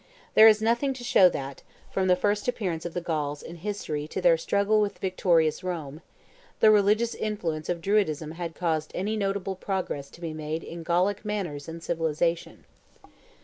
There 0.33 0.47
is 0.47 0.63
nothing 0.63 0.93
to 0.95 1.03
show 1.03 1.29
that, 1.29 1.61
from 1.91 2.07
the 2.07 2.15
first 2.15 2.47
appearance 2.47 2.85
of 2.87 2.95
the 2.95 3.01
Gauls 3.01 3.43
in 3.43 3.57
history 3.57 4.07
to 4.07 4.19
their 4.19 4.35
struggle 4.35 4.81
with 4.81 4.97
victorious 4.97 5.63
Rome, 5.63 6.01
the 6.59 6.71
religious 6.71 7.13
influence 7.13 7.69
of 7.69 7.81
Druidism 7.81 8.31
had 8.31 8.55
caused 8.55 8.91
any 8.95 9.15
notable 9.15 9.55
progress 9.55 10.09
to 10.09 10.19
be 10.21 10.33
made 10.33 10.63
in 10.63 10.81
Gallic 10.81 11.23
manners 11.23 11.69
and 11.69 11.83
civilization. 11.83 12.63